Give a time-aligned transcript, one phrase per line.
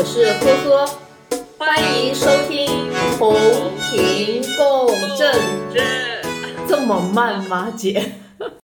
[0.00, 0.98] 我是呵呵，
[1.58, 2.66] 欢迎收听
[3.18, 3.34] 同
[3.92, 5.30] 频共振。
[6.66, 8.10] 这么慢吗，姐？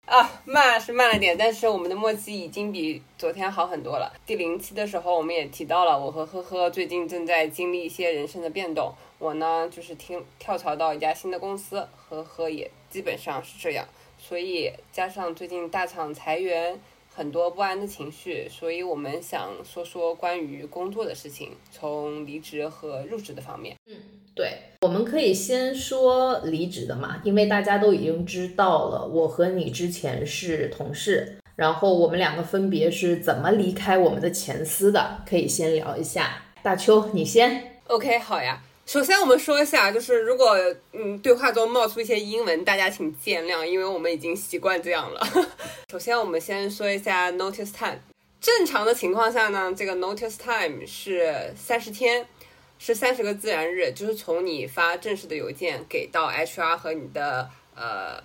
[0.05, 4.13] 啊，慢是慢了点，但是我们的默契已经比昨天好很多了。
[4.25, 8.93] 第零期的时候，我们也提到了，我和呵呵最近正在经历一些人生的变动。
[9.19, 13.85] 我呢，就是听跳槽到一家新的公司，呵呵也基本上是这样。
[14.17, 16.79] 所以加上最近大厂裁员，
[17.15, 23.77] 很多不安的情绪，所以我们想说说关于工作的事情，从离职和入职的方面。
[23.89, 23.95] 嗯，
[24.35, 24.51] 对，
[24.81, 36.43] 我们可以先说离职的嘛，因为大家都已经知道了，我和你之前是同事，然后我们两个分别是怎么离开我们的前司的，可以先聊一下。
[36.61, 37.79] 大秋，你先。
[37.87, 38.61] OK，好呀。
[38.85, 40.55] 首先我们说一下，就是如果
[40.93, 45.27] 嗯对话中冒出一些英文，大家请见谅，因为我们已经习惯这样了。
[45.91, 47.97] 首先我们先说一下 notice time。
[48.39, 52.27] 正常的情况下呢，这个 notice time 是三十天，
[52.77, 58.21] 是三十个自然日，就是从你发正式的邮件给到 HR 和你的呃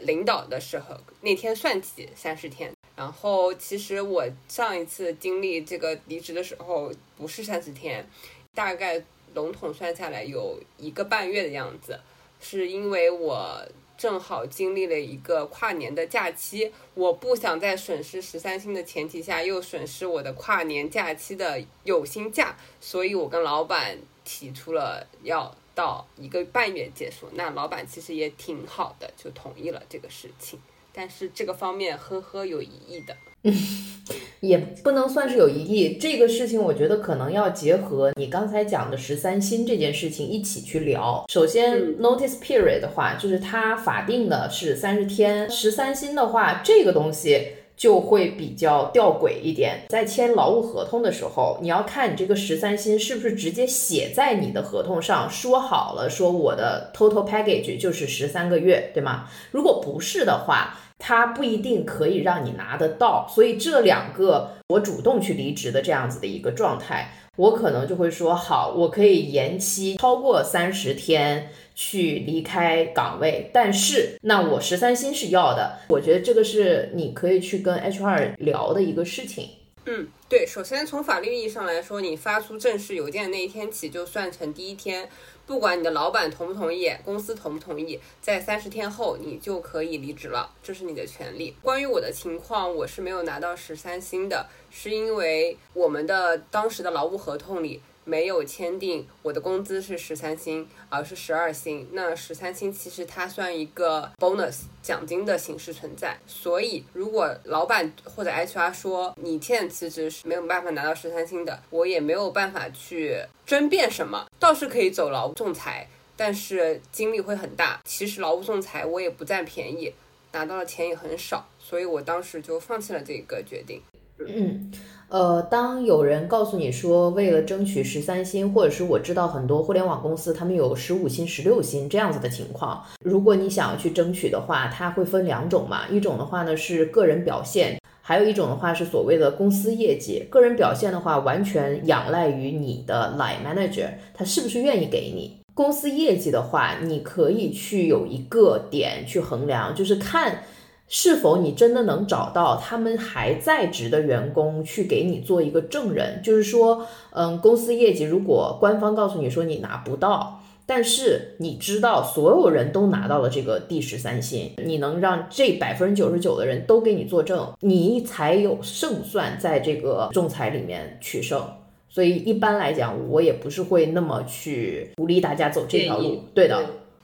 [0.00, 2.72] 领导的时候那天算起三十天。
[2.96, 8.08] 然后其实我上一次经历这个离职的时候不是三十天，
[8.54, 9.04] 大概。
[9.34, 12.00] 笼统算下来有一个半月的样子，
[12.40, 13.60] 是因为我
[13.96, 27.28] 正好经历了一个跨年的假期，我不想在损失十三薪的前提下又损失我的跨年假期的有薪假，所以我跟老板提出了要到一个半月结束。
[27.32, 30.60] 那老板其实也挺好的，就同意了这个事情。
[30.92, 33.16] 但是这个方面呵呵有疑义的。
[33.44, 33.54] 嗯，
[34.40, 35.96] 也不能算是有疑义。
[36.00, 41.24] 这个事情，我觉得可能要结合你刚才讲的十三薪这件事情一起去聊。
[41.28, 49.82] 首先，notice period 的话，就是它法定的是三十天，十三薪的话，这个东西就会比较吊诡一点。
[49.88, 59.28] 在签劳务合同的时候，你要看你这个十三薪是不是直接写在你的合同上，说好了，说我的 total package 就是十三个月，对吗？
[59.52, 79.50] 如果不是的话，它不一定可以让你拿得到，所以这两个我主动去离职的这样子的一个状态，我可能就会说好，我可以延期超过三十天去离开岗位，但是那我十三薪是要的，我觉得这个是你可以去跟 HR 聊的一个事情。
[79.86, 85.08] 嗯，对，首先从法律意义上来说，你发出正式邮件那一天起就算成第一天。
[85.48, 91.56] 不管你的老板同不同意，公司同不同意，在三十天后你就可以离职了，这是你的权利。
[91.62, 101.86] 关于我的情况，我是没有拿到十三薪的，是因为我们的当时的劳务合同里没有签订我的工资是十三薪，而是十二薪。
[101.92, 115.86] 那十三薪其实它算一个 bonus 奖金的形式存在，所以如果老板或者 HR 说你现在辞职是没有办法拿到十三薪的，我也没有办法去争辩什么，倒是可以走劳务仲裁，
[116.16, 117.78] 但是精力会很大。
[117.84, 119.92] 其实劳务仲裁我也不占便宜，
[120.32, 123.82] 拿到的钱也很少，所以我当时就放弃了这个决定。
[124.20, 124.72] 嗯，
[125.10, 137.80] 呃，当有人告诉你说为了争取十三薪，或者是我知道很多互联网公司他们有十五薪、十六薪这样子的情况，如果你想要去争取的话，它会分两种嘛，一种的话呢是个人表现。
[138.02, 145.38] 还有一种的话是所谓的公司业绩，个人表现的话完全仰赖于你的 line manager，他是不是愿意给你。
[145.54, 150.42] 公司业绩的话，你可以去有一个点去衡量，就是看
[150.88, 160.42] 是否你真的能找到他们还在职的员工去给你做一个证人，就是说，嗯，公司业绩如果官方告诉你说你拿不到。
[160.70, 171.42] 但是你知道，所有人都拿到了这个第十三薪，你能让这百分之九十九的人都给你作证，你才有胜算在这个仲裁里面取胜。
[171.88, 176.22] 所以一般来讲，我也不是会那么去鼓励大家走这条路。
[176.34, 176.62] 对的，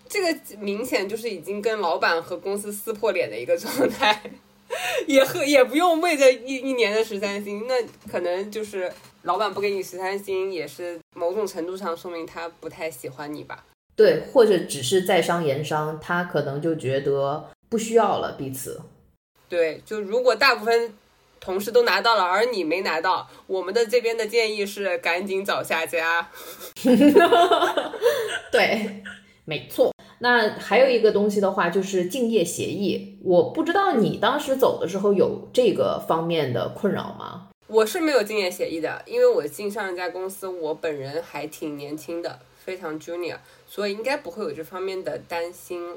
[0.08, 4.22] 这个明显就是已经跟老板和公司撕破脸的一个状态，
[5.06, 7.74] 也和也不用为这一一年的十三薪，那
[8.10, 8.92] 可能就是。
[9.24, 13.64] 老板不给你十三薪，也是某种程度上说明他不太喜欢你吧？
[13.96, 18.82] 对，或者只是在商言商，他可能就觉得不需要了彼此。
[19.48, 20.92] 对，就如果大部分
[21.40, 26.28] 同事都拿到了，而你没拿到，我们的这边的建议是赶紧找下家。
[28.52, 29.02] 对，
[29.46, 29.93] 没错。
[30.18, 33.18] 那还有一个东西的话，就是竞业协议。
[33.22, 37.48] 我不知道你当时走的时候有这个方面的困扰吗？
[37.66, 45.96] 我是没有竞业协议的，因为我进上一家公司，我本人还挺年轻的，非常 junior，所以应该不会有这方面的担心。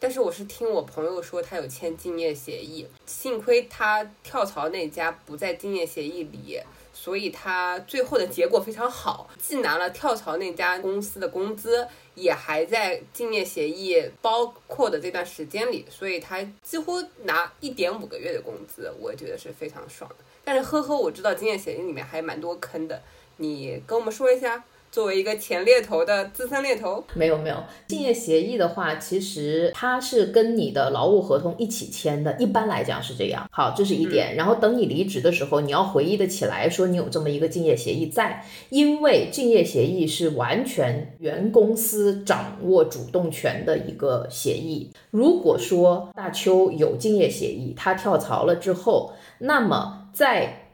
[0.00, 6.60] 但是我是听我朋友说他有签竞业协议，幸亏他跳槽那家不在竞业协议里，
[7.00, 11.86] 所以他最后的结果非常好，既拿了跳槽那家公司的工资，
[12.16, 20.16] 也还在竞业协议包括的这段时间里，所以他几乎拿一点五个月的工资，我觉得是非常爽的。
[20.44, 23.00] 但是呵呵，我知道竞业协议里面还蛮多坑的，
[23.36, 24.64] 你跟我们说一下。
[24.90, 27.56] 作为一个前猎头的资深猎头，没有没有，
[27.86, 33.46] 竞业协议的话，其实它是跟你的劳务合同一起签的，一般来讲是这样。
[33.52, 34.34] 好，这是一点。
[34.34, 44.90] 然后等你离职的时候，你要回忆的起来，说你有这么一个竞业协议在，因为竞业协议是完全原公司掌握主动权的一个协议。
[45.10, 50.72] 如果说大邱有竞业协议，他跳槽了之后，那么在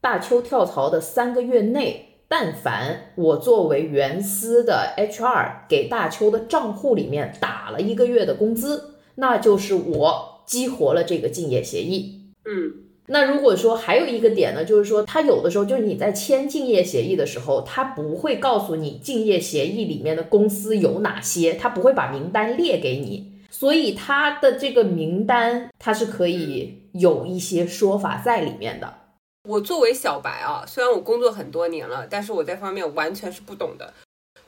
[0.00, 2.08] 大邱跳槽的三个月内。
[2.32, 12.22] 但凡我作为原司的 HR 给大邱的账户里面打了一个月的工资，那就是我激活了这个竞业协议。
[12.46, 12.72] 嗯，
[13.08, 29.01] 那如果说还有一个点呢，就是说他有的时候就是你在签竞业协议的时候，他不会告诉你竞业协议里面的公司有哪些，他不会把名单列给你，所以他的这个名单他是可以有一些说法在里面的。
[29.48, 33.92] 我作为小白啊，虽然我工作很多年了，但是我在方面完全是不懂的，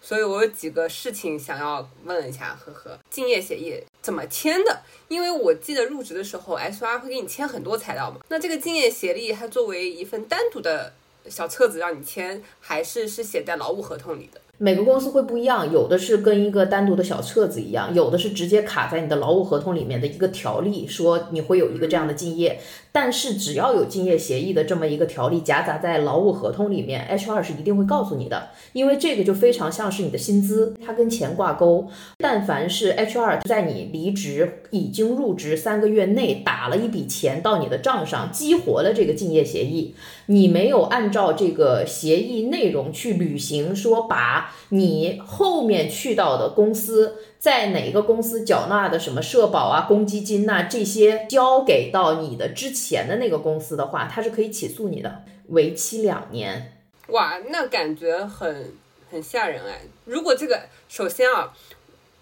[0.01, 4.83] 所以我有几个事情想要问一下，呵呵，敬业协议怎么签的？
[5.09, 10.93] 因为我记得入职的时候，HR 会给你签很多材料嘛，那这个敬业协议它作为一份单独的
[11.29, 14.41] 小册子让你签，还是是写在劳务合同里的？
[14.59, 22.61] 每个公司会不一样，有的是跟一个单独的小册子一样，有的是直接卡在你的劳务合同里面的一个条例，说你会有一个这样的竞业。
[22.93, 31.89] 但是只要有竞业协议的这么一个条例夹杂在劳务合同里面，HR 是一定会告诉你的，因为这个就非常像是你的薪资，它跟钱挂钩。
[32.19, 39.97] 但凡是 HR 在你离职已经入职三个月内打了一笔钱到你的账上，激活了这个竞业协议，
[40.27, 47.17] 你没有按照这个协议内容去履行，说把你后面去到的公司。
[47.45, 56.73] 在哪个公司缴纳的什么社保啊、公积金呐，这些交给到你的之前的那个公司的话，他是可以起诉你的，为期两年。
[57.09, 58.73] 哇，那感觉很
[59.11, 59.83] 很吓人哎！
[60.07, 60.59] 如果这个，
[60.89, 61.53] 首先啊，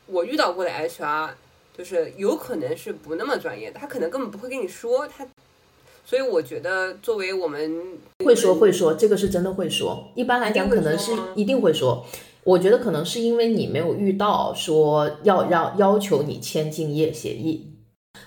[0.06, 1.30] 我遇到过的 HR
[1.78, 5.24] 就是有可能是不那么专业的，他可能根本不会跟你说他，
[6.12, 7.74] 所以我觉得作为我们
[8.22, 12.04] 会说会说，这个是真的会说，一般来讲可能是一定会说。
[12.44, 17.78] 我觉得可能是因为你没有遇到说要让要求你签竞业协议，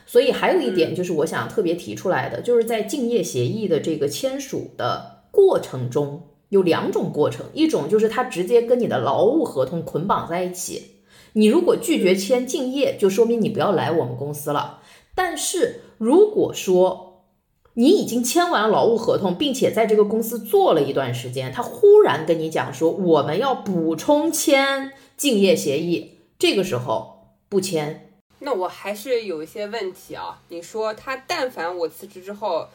[0.08, 10.82] 所以还有一点就是我想特别提出来的，就是在竞业协议的这个签署的过程中有两种过程，一种就是它直接跟你的劳务合同捆绑在一起，
[11.34, 14.80] 你如果拒绝签竞业，就说明你不要来我们公司了。
[15.14, 17.05] 但是如果说
[17.78, 30.42] 你已经签完劳务合同，并且在这个公司做了一段时间，他忽然跟你讲说我们要补充签竞业协议，这个时候不签，那我还是有一些问题啊。
[30.48, 32.66] 你说他但凡我辞职之后，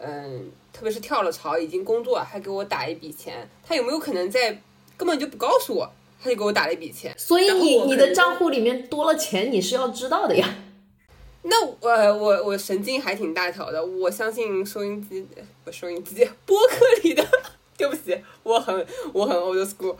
[0.00, 4.62] 嗯，特别是跳了槽，已经工作还给我打一笔钱，他有没有可能在
[4.96, 5.90] 根本就不告诉我，
[6.22, 7.14] 他就给我打了一笔钱？
[7.18, 10.54] 所以你你的账户里面多了钱，你是要知道的呀。
[11.48, 15.24] 那我我我神经还挺大条的，我相信收音机
[15.64, 17.24] 不收音机 播客里的，
[17.78, 19.96] 对不起，我很我很 old school，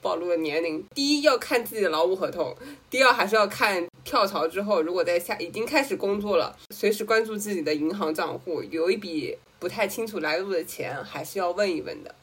[0.00, 0.82] 暴露了年龄。
[0.94, 2.56] 第一要看自己的劳务合同，
[2.88, 12.14] 第二还是要看跳槽之后，如果在下已经开始工作了，随时关注自己的银行账户，有一笔不太清楚来路的钱，还是要问一问的。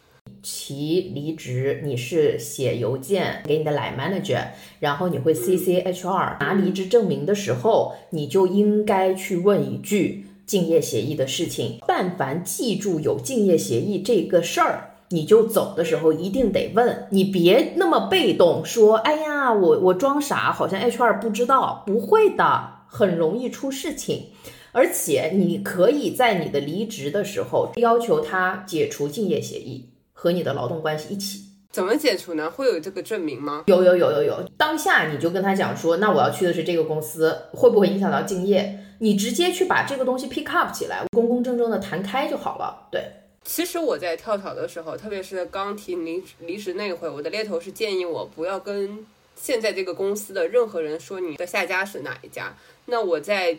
[0.41, 4.47] 提离职，你是写邮件给你的 line manager，
[4.79, 11.79] 然后你会 CC HR 拿离职证明的时候，你就应该去问一句竞业协议的事情。
[11.87, 24.27] 但凡记住有竞业协议这个事儿，你就走的时候一定得问，你别那么被动说，哎呀，我我装傻，好像 HR 不知道，不会的，很容易出事情。
[24.73, 29.89] 而且你可以在你的离职的时候要求他解除竞业协议。
[30.23, 32.49] 和你的劳动关系一起怎么解除呢？
[32.49, 33.65] 会有这个证明吗？
[33.65, 38.79] 有有有有有，当下你就跟他讲说，那我要去的是这个公司，会不会影响到敬业？
[38.99, 42.87] 你直接去把这个东西 pick up 起来，公公正正的谈开就好了。
[42.89, 43.03] 对，
[43.43, 52.55] 其实我在跳槽的时候，特别是刚提离离职那一回，我的猎头是建议我不要跟现在这个公司的任何人说你的下家是哪一家。
[52.85, 53.57] 那我在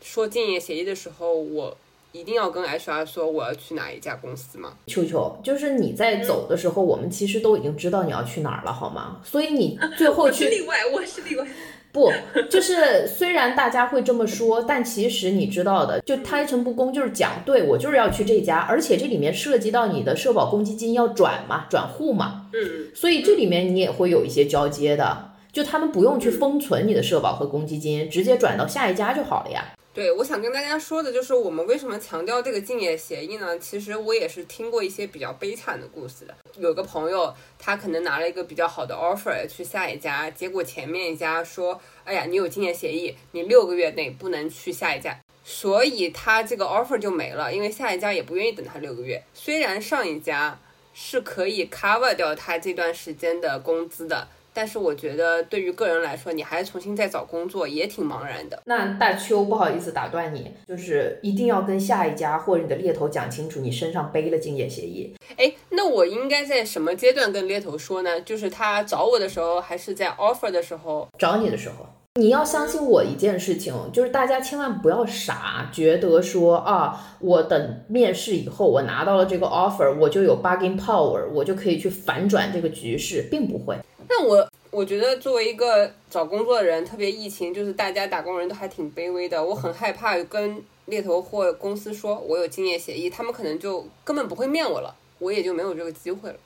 [0.00, 1.76] 说敬业协议的时候，我。
[2.14, 4.74] 一定要跟 HR 说我要去哪一家公司吗？
[4.86, 9.20] 秋秋，就是你在走的时候，我们其实都已经知道你要去哪儿了，好吗？
[9.24, 11.44] 所以你最后去 例外，我是例外。
[11.90, 12.12] 不，
[12.48, 29.64] 就是虽然大家会这么说，但其实你知道的，就开诚布公，就是讲，对我就是要去这家，而且这里面涉及到你的社保公积金要转嘛，转户嘛，嗯，所以这里面你也会有一些交接的，就他们不用去封存你的社保和公积金，直接转到下一家就好了呀。
[29.94, 33.56] 对，我想跟大家说的就是，我们为什么强调这个竞业协议呢？
[33.60, 36.34] 其实我也是听过一些比较悲惨的故事的。
[36.58, 49.22] 有个朋友，他可能拿了一个比较好的 offer 去下一家，结果前面一家说，哎呀，你有竞业协议，你六个月内不能去下一家，所以他这个 offer 就没了，因为下一家也不愿意等他六个月。
[49.32, 50.58] 虽然上一家
[50.92, 54.26] 是可以 cover 掉他这段时间的工资的。
[54.54, 58.62] 但是我觉得，对于个人来说，你还重新再找工作也挺茫然的。
[58.64, 65.12] 那大邱，不好意思打断你，就是一定要跟下一家或者你的猎头讲清楚，你身上背了竞业协议。
[65.36, 68.20] 哎，那我应该在什么阶段跟猎头说呢？
[68.20, 71.08] 就是他找我的时候，还是在 offer 的时候？
[71.18, 83.76] 找你的时候，你要相信我一件事情，就是大家千万不要傻，觉得说啊，我等面试以后，我拿到了这个 offer，我就有 bargaining power，我就可以去反转这个局势，并不会。
[84.08, 89.44] 那我我觉得作为一个找工作的人，特别疫情，就是大家打工人都还挺卑微的。
[89.44, 96.36] 我很害怕跟猎头或公司说我有竞业协议，他们可能就根本不会面我了，我也就没有这个机会了。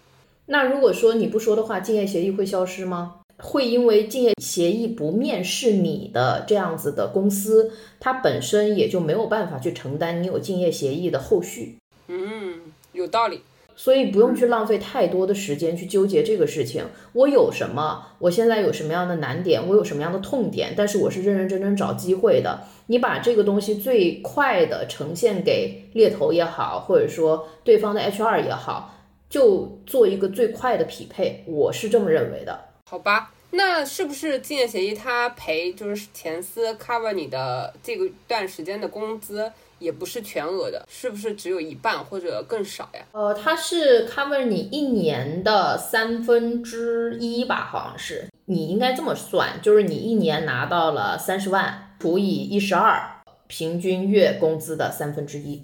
[0.46, 3.16] 那如果说你不说的话，竞业协议会消失吗？
[3.40, 11.76] 会因为竞业协议不面试你的这样子的公司，它本身也就没有办法去承担你有竞业协议的后续。
[12.08, 12.62] 嗯，
[12.92, 13.42] 有道理。
[13.78, 16.84] 所以不用去浪费太多的时间去纠结这个事情。
[17.12, 18.04] 我有什么？
[18.18, 19.64] 我现在有什么样的难点？
[19.68, 20.74] 我有什么样的痛点？
[20.76, 22.58] 但是我是认认真真找机会的。
[22.88, 28.92] 你把这个东西最快的呈现给猎头也好，或者说对方的 HR 也好，
[29.30, 31.44] 就做一个最快的匹配。
[31.46, 32.58] 我是这么认为的。
[32.90, 39.52] 好吧，那是不是竞业协议它赔就是前司 cover 你的这个段时间的工资？
[39.78, 43.00] 也不是全额的，是不是只有一半或者更少呀？
[43.12, 48.28] 呃，它是 cover 你一年的三分之一吧，好像是。
[48.46, 55.62] 你应该这么算，就是你一年拿到了三十万，除以一十二，平均月工资的三分之一。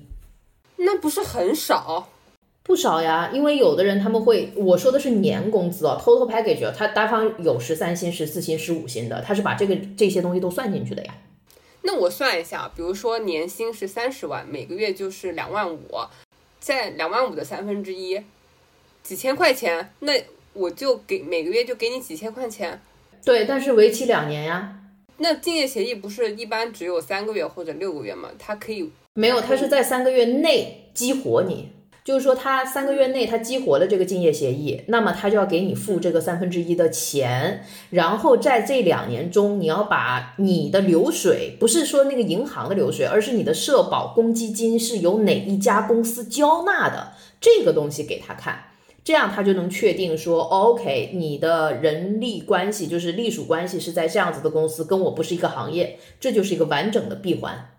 [0.76, 2.08] 那不是很少？
[2.62, 11.14] 不少呀，因为有的人他们会，我说的是年工资哦，total package，他单方有十三薪、十四薪、十五薪的，他是把这个这些东西都算进去的呀。
[11.86, 15.90] 那我算一下，比如说年薪是三十万，每个月就是两万五，
[16.58, 18.18] 在两万五的三分之一，
[19.02, 20.12] 几千块钱，那
[20.54, 22.80] 我就给每个月就给你几千块钱。
[23.22, 24.80] 对，但是为期两年呀。
[25.18, 28.30] 那竞业协议不是一般只有三个月或者六个月吗？
[28.38, 31.68] 它可以没有，它是在三个月内激活你。
[32.04, 48.64] 就是说，他三个月内他激活了这个竞业协议，那么他就要给你付这个三分之一的钱，然后在这两年中，你要把你的流水，不是说那个银行的流水，而是你的社保公积金是由哪一家公司交纳的这个东西给他看，
[49.02, 57.70] 这样他就能确定说，OK，你的人力关系就是隶属关系是在这样子的公司，跟我不是一个行业，这就是一个完整的闭环。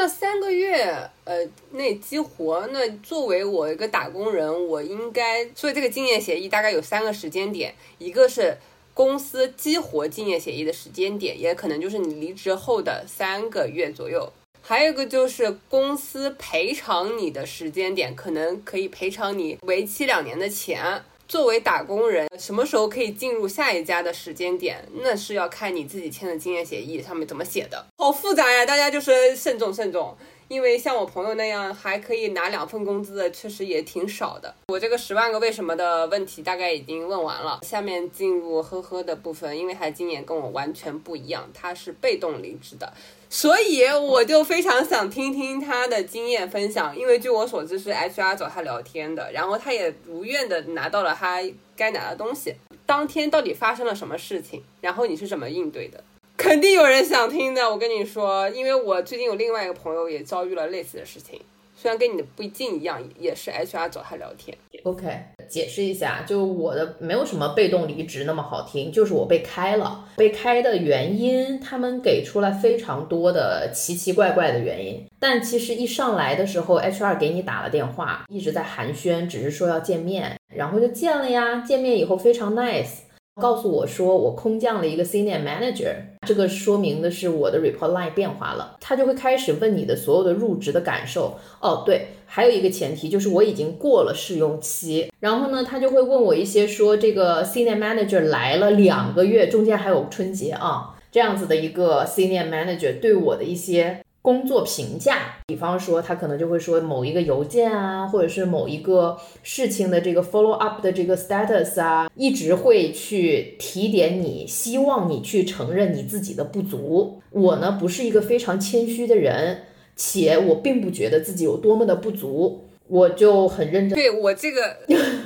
[0.00, 8.56] 那三个月，呃，内激活，那作为我一个打工人，我应该，所以这个竞业协议大概有三个时间点，一个是
[8.94, 21.02] 公司激活竞业协议的时间点，也可能就是你离职后的三个月左右，还有一个就是公司赔偿你的时间点，可能可以赔偿你为期两年的钱。
[21.28, 28.64] 作为打工人，什么时候可以进入下一家的时间点，那是要看你自己签的经验协议上面怎么写的，好复杂呀！
[28.64, 30.16] 大家就是慎重慎重，
[30.48, 34.54] 因为像我朋友那样还可以拿两份工资的，确实也挺少的。
[34.68, 42.90] 我这个十万个为什么的问题大概已经问完了，下面进入呵呵的部分，因为他今年跟我完全不一样，他是被动离职的。
[43.30, 51.42] 所以我就非常想听听他的经验分享，因为据我所知是 HR 找他聊天的，然后他也如愿的拿到了他
[51.76, 52.54] 该拿的东西。
[52.86, 54.62] 当天到底发生了什么事情？
[54.80, 56.02] 然后你是怎么应对的？
[56.38, 61.40] 肯定有人想听的，我跟你说，因为我最近有另外一个朋友也遭遇了类似的事情。
[61.76, 64.56] 虽然跟你的不尽一样，也是 HR 找他聊天。
[64.84, 65.06] OK，
[65.48, 70.04] 解释一下，就我的没有什么被动离职那么好听，就是我被开了。
[70.16, 75.04] 被开的原因，他们给出了非常多的奇奇怪怪的原因。
[75.18, 81.64] 但其实一上来的时候，HR 给你打了电话，一直在寒暄，只是说要见面，然后就见了呀。
[81.66, 83.00] 见面以后非常 nice。
[83.40, 85.94] 告诉我说我空降了一个 senior manager，
[86.28, 91.38] 这个说明的是我的 report line 变化了，他就会开始问你的所有的入职的感受。
[91.58, 95.10] 哦，对，还有一个前提就是我已经过了试用期。
[95.20, 117.22] 然后呢，他就会问我一些说这个 senior manager 来了两个月，中间还有春节啊，这样子的一个 senior manager 对我的一些工作评价，比方说他可能就会说某一个邮件啊，或者是某一个事情的这个 follow up 的这个 status 啊，一直会去提点你，希望你去承认你自己的不足。
[117.30, 119.62] 我呢不是一个非常谦虚的人，
[119.96, 122.67] 且我并不觉得自己有多么的不足。
[122.88, 124.76] 我就很认真，对我这个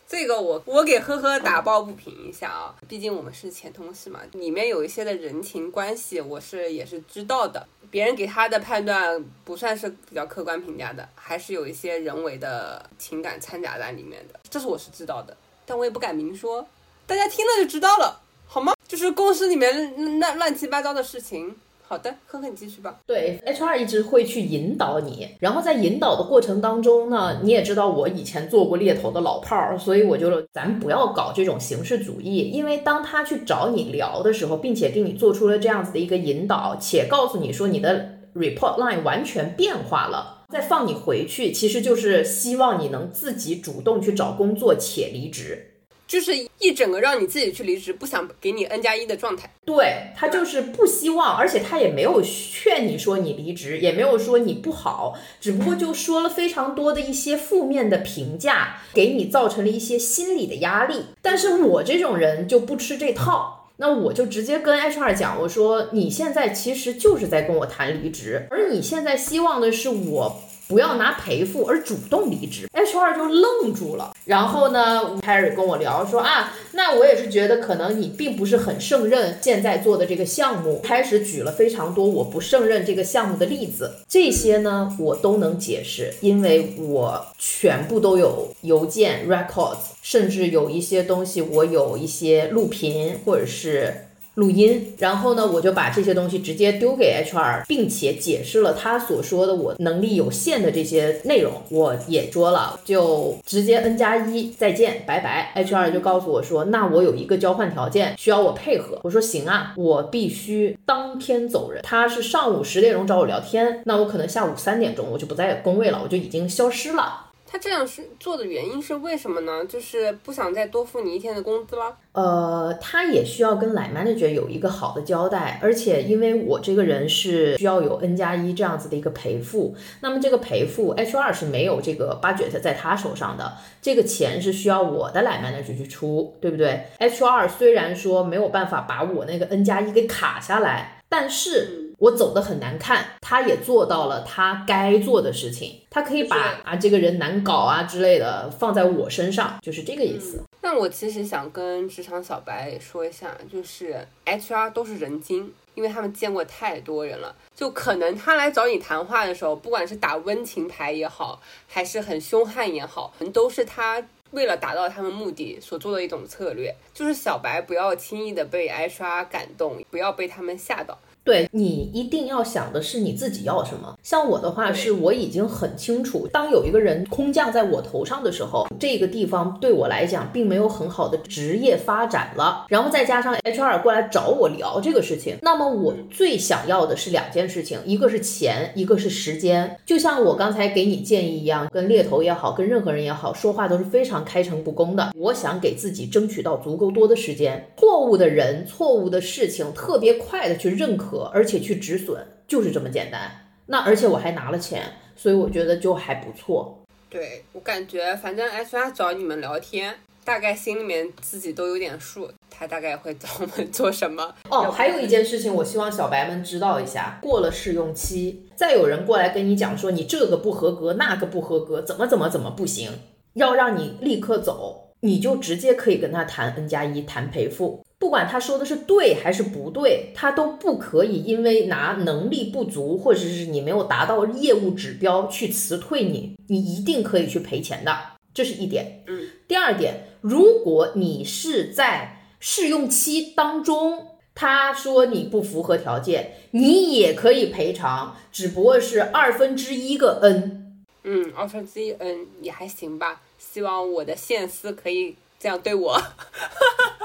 [0.06, 16.66] 这个我我给呵呵打抱不平一下啊，毕竟我们是前同事嘛，里面有一些的人情关系我是也是知道的，别人给他的判断不算是比较客观评价的，还是有一些人为的情感掺杂在里面的，这是我是知道的，但我也不敢明说，
[17.06, 18.74] 大家听了就知道了，好吗？
[18.88, 21.54] 就是公司里面那乱七八糟的事情。
[21.92, 23.00] 好的，呵呵，你继续吧。
[23.06, 45.71] 对，HR 一直会去引导你，然后在引导的过程当中呢，你也知道我以前做过猎头的老炮儿，所以我就咱不要搞这种形式主义，因为当他去找你聊的时候，并且给你做出了这样子的一个引导，且告诉你说你的 report line 完全变化了，再放你回去，其实就是希望你能自己主动去找工作且离职。
[46.12, 49.50] 就是一整个让你自己去离职，不想给你 N 加一的状态。
[49.64, 61.06] 对他就是不希望，而且他也没有劝你说你离职，也没有说你不好，只不过就说了非常多的一些负面的评价，给你造成了一些心理的压力。
[61.22, 70.42] 但是我这种人就不吃这套，那我就直接跟 HR 讲，我说你现在其实就是在跟我谈离职，而你现在希望的是我。
[70.72, 74.16] 不要拿赔付而主动离职，HR 就愣住了。
[74.24, 83.96] 然后呢，Harry 跟我聊说啊，那我也是觉得可能你并不是很胜任现在做的这个项目，开始举了非常多我不胜任这个项目的例子。
[84.08, 94.06] 这些呢，我都能解释，因为我全部都有邮件 records，甚至有一些东西我有一些录屏或者是。
[94.34, 105.52] 录音，然后呢，我就把这些东西直接丢给 HR，并且解释了他所说的我能力有限的这些内容，我也说了，就直接 N 加一，再见，拜拜。
[105.62, 108.98] HR 就告诉我说，那我有一个交换条件，需要我配合。
[109.02, 111.82] 我说行啊，我必须当天走人。
[111.82, 117.26] 他是上午十点钟找我聊天，那我可能下午三点钟我就不在工位了，我就已经消失了。
[117.52, 119.62] 他这样是做的原因是为什么呢？
[119.66, 121.94] 就是不想再多付你一天的工资了。
[122.12, 141.81] 呃，他也需要跟 line manager 有一个好的交代，而且因为我这个人是需要有 n 加一这样子的一个赔付，那么这个赔付 HR 是没有这个 budget 在他手上的，这个钱是需要我的 line manager 去出，对不对？HR 虽然说没有办法把我那个 n 加一给卡下来，但是。
[142.02, 150.42] 我走的很难看，他也做到了他该做的事情，他可以把啊这个人难搞啊之类的放在我身上，就是这个意思。
[150.62, 166.74] 那我其实想跟职场小白说一下，就是 HR 都是人精，因为他们见过太多人了，就可能他来找你谈话的时候，不管是打温情牌也好，还是很凶悍也好，都是他为了达到他们目的所做的一种策略。
[166.92, 170.98] 就是小白不要轻易的被 HR 感动，不要被他们吓到。
[171.24, 173.96] 对你一定要想的是你自己要什么。
[174.02, 182.66] 像我的话，是我已经很清楚，当有一个人空降在我头上的时候，这个地方对我来讲并没有很好的职业发展了。
[182.68, 189.78] 然后再加上 HR 过来找我聊这个事情，那么我最想要的是两件事情，一个是钱，一个是时间。
[189.86, 195.12] 就像我刚才给你建议一样，跟猎头也好，跟任何人也好，说话都是非常开诚布公的。
[195.16, 201.11] 我想给自己争取到足够多的时间，错误的人、错误的事情，特别快的去认可。
[201.20, 203.30] 而且去止损就是这么简单，
[203.66, 204.84] 那而且我还拿了钱，
[205.16, 206.78] 所以我觉得就还不错。
[207.08, 209.94] 对我感觉，反正 HR 找你们聊天，
[210.24, 214.34] 大概心里面自己都有点数，他大概会找我们做什么。
[214.48, 222.90] 哦，还有一件事情，我希望小白们知道一下：过了试用期，再有人过来跟你讲说你这个不合格，那个不合格，怎么怎么怎么不行，
[223.34, 227.84] 要让你立刻走，你就直接可以跟他谈 N 加一，谈赔付。
[228.02, 237.96] 不管他说的是对还是不对，他都不可以因为拿能力不足，或者是你没有达到业务指标去辞退你，你一定可以去赔钱的，
[238.34, 239.04] 这是一点。
[239.06, 250.82] 嗯，第二点，如果你是在试用期当中，他说你不符合条件，你也可以赔偿，只不过是二分之一个 n。
[251.04, 253.22] 嗯，二分之一 n 也还行吧。
[253.38, 256.02] 希望我的线司可以这样对我。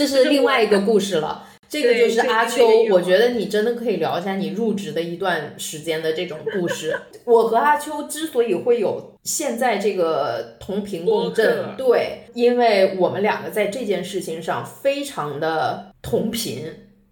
[0.00, 2.66] 这是另外一个故事了，这个就是阿秋。
[2.90, 6.98] 我觉得你真的可以聊一下你入职的一段时间的这种故事。
[7.26, 16.64] 我和阿秋之所以会有现在这个同频共振，对，因为我们两个在这件事情上非常的同频。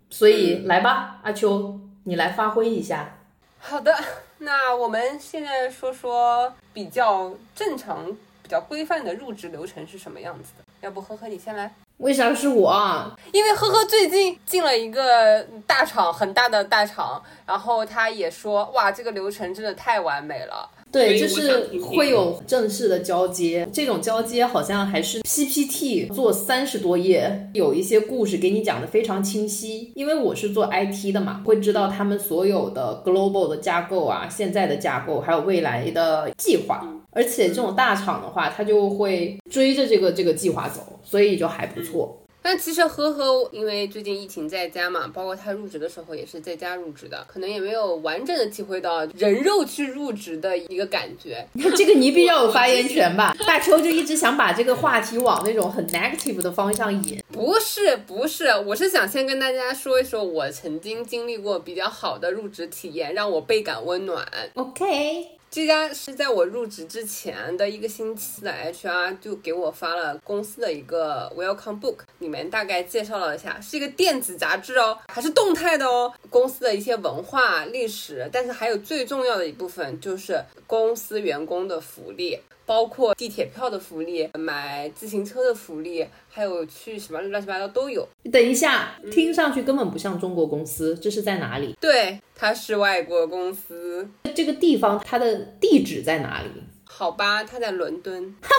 [0.09, 3.19] 所以来吧，阿秋，你来发挥一下。
[3.59, 3.95] 好的，
[4.39, 8.07] 那我们现在说说比较正常、
[8.43, 10.65] 比较规范的入职流程是什么样子的。
[10.81, 11.75] 要不，呵呵，你先来。
[11.99, 13.11] 为啥是我？
[13.33, 20.69] 因为呵呵最近进了一个大厂，很大的大厂，然后他也说，哇，这个流程真的太完美了。
[20.91, 29.93] 对，就是会有正式的交接，这种交接好像还是 PPT 做三十多页，有一些故事给你讲的非常清晰。
[29.95, 36.87] 因为我是做 IT 的嘛，会知道他们所有的 global 的架构啊，现在的架构，还有未来的计划。
[37.11, 42.17] 而且这种大厂的话，他就会追着这个这个计划走，所以就还不错。
[42.49, 51.47] 但其实呵呵，因为最近疫情在家嘛，包括他入职的时候也是在家入职的，可能也没有完整的体会到人肉去入职的一个感觉。
[51.77, 53.37] 这个你比较有发言权吧？
[53.47, 57.23] 大秋就一直想把这个话题往那种很 negative 的方向引。
[57.31, 64.27] 不是不是，我是想先跟大家说一说我曾经经历过比较好的入职体验，让我倍感温暖。
[64.55, 65.38] OK。
[65.51, 82.39] 这家是在我入职之前的一个星期的 HR 就给我发了公司的一个 Welcome Book，里面大概介绍了一下，是一个电子杂志哦，还是动态的哦，公司的一些文化历史，但是还有最重要的一部分就是公司员工的福利。
[82.69, 88.07] 包括地铁票的福利、买自行车的福利，还有去什么乱七八糟都有。
[88.31, 91.75] 等一下，听上去根本不像中国公司，这是在哪里？
[91.81, 94.07] 对，它是外国公司。
[94.35, 96.49] 这个地方它的地址在哪里？
[96.85, 98.37] 好吧，它在伦敦。
[98.43, 98.51] 哈，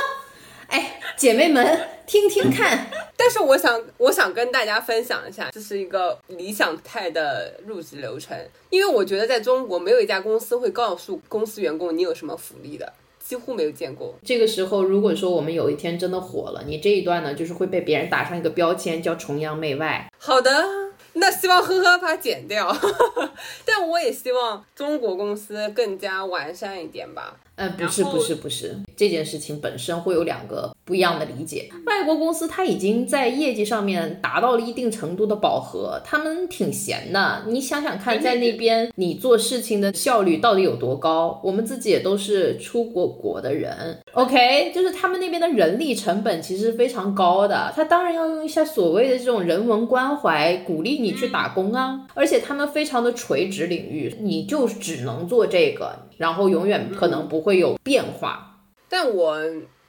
[0.70, 2.88] 哎，姐妹们听听看。
[3.16, 8.36] 但是我想，我想跟大家分享一下，这是一个理想态的入职流程，
[8.72, 12.92] 因为我觉得在中国没有一家公司会告诉公司员工你有什么福利的。
[13.30, 14.16] 几乎没有见过。
[14.26, 20.12] 这个时候，如果说我们有一天真的火了，你这一段呢，就是会被别人打上一个标签，叫崇洋媚外。
[20.18, 20.52] 好的，
[21.14, 22.76] 那希望呵呵把它剪掉。
[23.64, 27.38] 但我也希望中国公司更加完善一点吧。
[27.60, 31.70] 嗯，不是不是不是，这件事情本身会有两个不一样的理解。
[31.86, 37.44] 外国公司它已经在业绩上面达到了一定程度的饱和，他们挺闲的。
[37.48, 41.42] 你想想看，在那边你做事情的效率到底有多高？
[41.44, 52.08] 我们自己也都是出过国的人，OK，就是他们那边的人力成本其实非常高的，他当然要用一下所谓的这种人文关怀，鼓励你去打工啊。
[52.14, 56.08] 而且他们非常的垂直领域，你就只能做这个。
[56.20, 59.40] 然后永远可能不会有变化，但我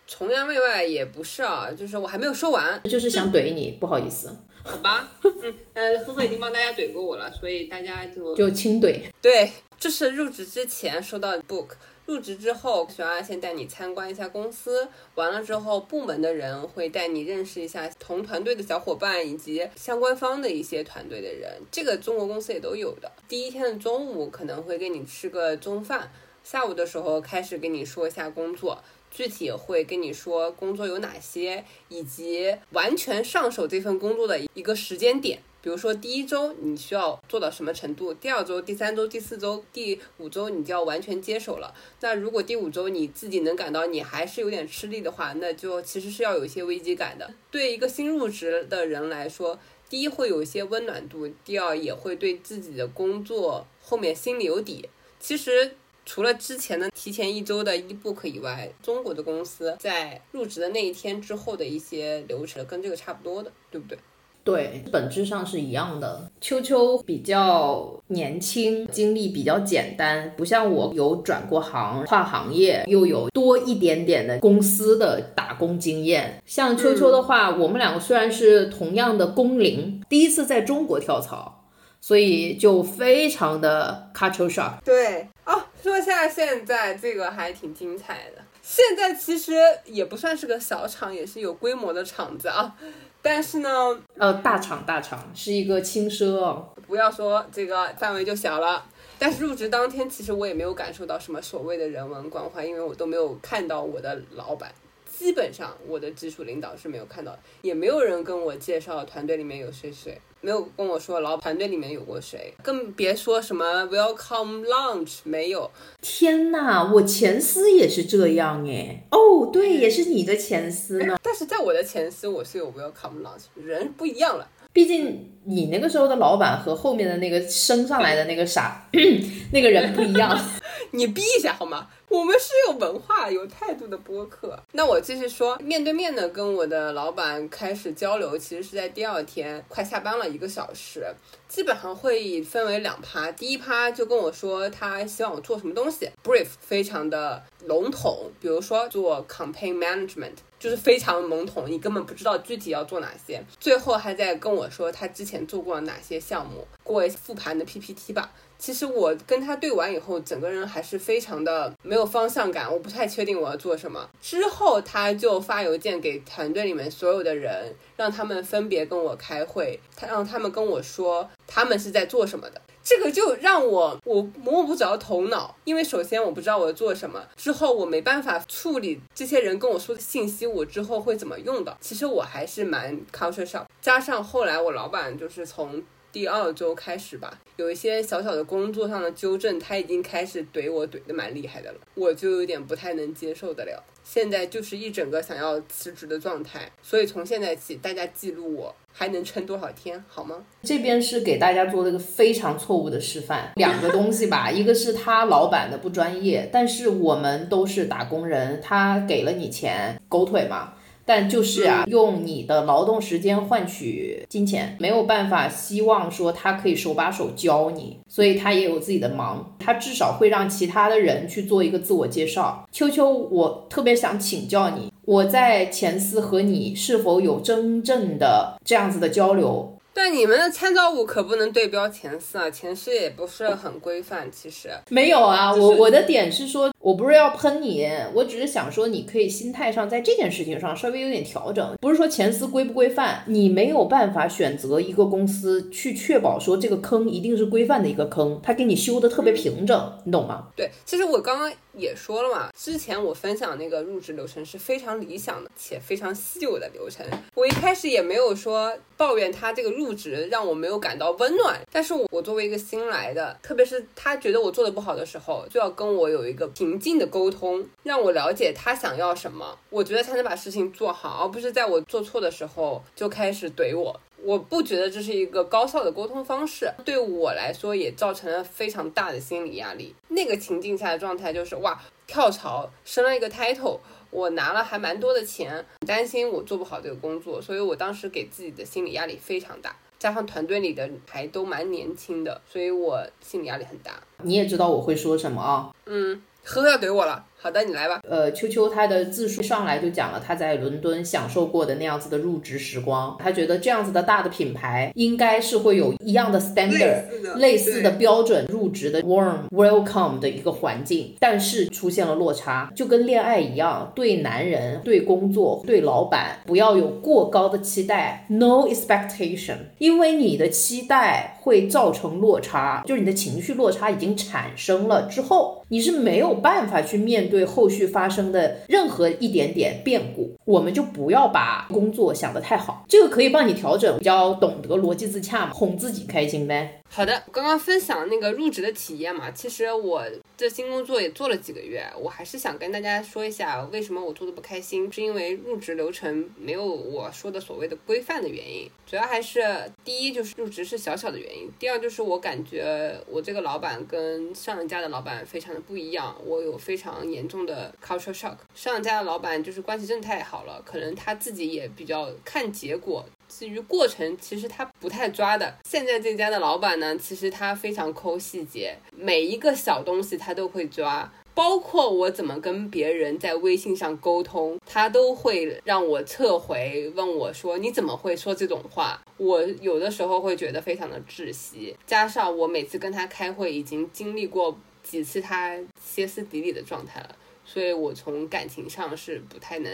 [0.06, 9.00] 崇洋媚外也不是啊，就是我还没有说完，就是想怼你，不好意思，好吧，嗯，呃，呵呵已经帮大家怼过我了，所以大家就就轻怼。
[9.20, 11.70] 对，这是入职之前收到的 book，
[12.10, 23.12] 入职之后，小阿先带你参观一下公司，完了之后，部门的人会带你认识一下同团队的小伙伴以及相关方的一些团队的人，这个中国公司也都有的。
[23.28, 26.10] 第一天的中午可能会跟你吃个中饭。
[26.42, 35.40] 下午的时候开始跟你说一下工作，具体会跟你说工作有哪些，以及完全上手这份工作的一个时间点。
[35.62, 41.74] 比如说第一周你需要做到什么程度，第二周、第三周、第四周、第五周你就要完全接手了。
[42.00, 47.32] 那如果第五周你自己能感到你还是有点吃力的话，那就其实是要有一些危机感的。
[47.50, 54.88] 对一个新入职的人来说，第一会有一些温暖度，第二也会对自己的工作后面心里有底。
[55.18, 55.76] 其实。
[56.06, 63.96] 除了之前的提前一周的 ebook 以外，中国的公司在入职的那一天之后的一些流程跟这个差不多的，对不对？
[64.42, 66.30] 对，本质上是一样的。
[66.40, 76.42] 秋秋比较年轻，经历比较简单，不像我有转过行、跨行业，又有多一点点的公司的打工经验。
[76.46, 81.56] 像秋秋的话，我们两个虽然是同样的工龄，第一次在中国跳槽。
[82.02, 84.80] 所以就非常的卡丘傻。
[84.82, 88.42] 对哦，说下现在这个还挺精彩的。
[88.62, 89.52] 现在其实
[89.84, 92.74] 也不算是个小厂，也是有规模的厂子啊。
[93.22, 93.68] 但是呢，
[94.16, 96.68] 呃，大厂大厂是一个轻奢哦。
[96.86, 98.84] 不要说这个范围就小了。
[99.18, 104.72] 但是入职当天，其实我也没有感受到什么所谓的人文关怀，因为我都没有看到我的老板。
[105.06, 110.18] 基本上我的直属领导是没有看到的，也没有人跟我介绍团队里面有谁谁。
[110.42, 115.70] 没有跟我说老团队里面有过谁，更别说什么 welcome lunch 没有。
[116.00, 119.04] 天呐，我前司也是这样哎。
[119.10, 121.16] 哦，对，也是你的前司呢。
[121.22, 124.48] 但是在我的前司，我是有 welcome lunch，人不一样了。
[124.72, 128.88] 毕竟你那个时候的老板和后面的那个升上来的那个啥，
[129.52, 130.38] 那个人不一样。
[130.92, 131.88] 你逼一下好吗？
[132.10, 134.60] 我们是有文化、有态度的播客。
[134.72, 141.06] 那我继续说，面对面的跟我的老板开始交流，其实是在第二天快下班了一个小时。
[141.48, 153.40] 基本上会议分为两趴，第一趴就跟我说他希望我做什么东西，brief 非常的笼统，比如说做 campaign management，就是非常笼统，你根本不知道具体要做哪些。
[153.60, 158.32] 最后还在跟我说他之前做过哪些项目，过复盘的 PPT 吧。
[158.60, 164.06] 其实我跟他对完以后，整个人还是非常的没有方向感，我不太确定我要做什么。
[164.20, 172.60] 之后他就发邮件给团队里面所有的人，让他们分别跟我开会，他让他们跟我说他们是在做什么的。
[172.82, 181.74] 这个就让我我摸不着头脑，因为首先我不知道我要做什么，之后我没办法处理这些人跟我说的信息，我之后会怎么用的。
[181.80, 185.82] 其实我还是蛮 culture shock，加上后来我老板就是从。
[186.12, 193.82] 第二周开始吧，有一些小小的工作上的纠正，他已经开始怼我怼的蛮厉害的了，我就有点不太能接受得了。
[194.02, 200.44] 现在就是一整个想要辞职的状态，所以从现在起，大家记录我还能撑多少天，好吗？
[200.62, 210.72] 这边是给大家做了一个非常错误的示范，两个东西吧，一个是他老板的不专业，但是我们都是打工人，他给了你钱，狗腿嘛。
[211.10, 222.64] 但就是啊，用你的劳动时间换取金钱，没有办法希望说他可以手把手教你，所以他也有自己的忙，他至少会让其他的人去做一个自我介绍。
[222.70, 229.76] 秋秋，我特别想请教你，我在前司和你是否有真正的这样子的交流？
[229.92, 234.30] 对你们的参照物可不能对标前四啊，前四也不是很规范。
[234.30, 241.76] 其实没有啊，我我的点是说，我不是要喷你，我只是想说，你可以心态上在这件事情上稍微有点调整。
[241.78, 250.46] 不是说前司规不规范，你没有办法选择一个公司去确保说这个坑一定是规范的一个坑，他给你修的特别平整，你懂吗？
[250.56, 251.52] 对，其实我刚刚。
[251.72, 257.06] 也说了嘛，之前我分享那个入职流程是非常理想的且非常稀有的流程。
[257.32, 273.98] 我一开始也没有说抱怨他这个入职让我没有感到温暖，但是我作为一个新来的，特别是他觉得我做的不好的时候，就要跟我有一个平静的沟通，让我了解他想要什么，我觉得才能把事情做好，而不是在我做错的时候就开始怼我。
[274.22, 279.92] 我不觉得这是一个高效的沟通方式，对我来说也造成了非常大的心理压力。
[280.10, 283.80] 那个情境下的状态就是哇，跳槽升了一个 title，
[284.10, 289.74] 我拿了还蛮多的钱，担心我做不好这个工作，所以我当时给自己的心理压力非常大。
[289.98, 294.02] 加上团队里的还都蛮年轻的，所以我心理压力很大。
[294.22, 295.70] 你也知道我会说什么啊？
[295.84, 297.26] 嗯，呵要怼我了。
[297.42, 298.00] 好的，你来吧。
[298.06, 303.16] 呃，秋秋他的自述上来就讲了他在伦敦享受过的那样子的入职时光。
[303.18, 307.04] 他觉得这样子的大的品牌应该是会有一样的 standard，
[307.36, 327.29] 类似的标准入职的 warm welcome 的一个环境，但是出现了落差，就跟恋爱一样，对男人、对工作、对老板不要有过高的期待，no expectation，因为你的期待会造成落差，就是你的情绪落差已经产生了之后，你是没有办法去面。
[327.30, 336.79] 对后续发生的任何一点点变故，我们就不要把工作想得太好，这个可以帮你调整，比较懂得逻辑自洽嘛，哄自己开心呗。
[336.92, 340.04] 好的，刚刚分享那个入职的体验嘛，其实我
[340.36, 363.06] 这新工作也做了几个月，我还是想跟大家说一下，为什么我做的不开心，是因为入职流程没有我说的所谓的规范的原因，主要还是第一就是入职是小小的原因，第二就是我感觉我这个老板跟上一家的老板非常的不一样，我有非常严重的 culture shock，上一家的老板就是关系真的太好了，可能他自己也比较看结果。
[363.30, 365.54] 至于过程，其实他不太抓的。
[365.64, 379.00] 现在这家的老板呢，其实他非常抠细节，每一个小东西他都会抓，包括我怎么跟别人在微信上沟通，他都会让我撤回，问我说你怎么会说这种话？
[379.16, 389.72] 我有的时候会觉得非常的窒息，加上我每次跟他开会已经经历过几次他歇斯底里的状态了，所以我从感情上是不太能